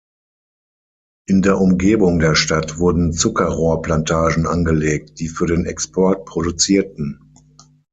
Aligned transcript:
In 1.27 1.43
der 1.43 1.59
Umgebung 1.61 2.17
der 2.17 2.33
Stadt 2.33 2.79
wurden 2.79 3.13
Zuckerrohrplantagen 3.13 4.47
angelegt, 4.47 5.19
die 5.19 5.27
für 5.27 5.45
den 5.45 5.67
Export 5.67 6.25
produzierten. 6.25 7.19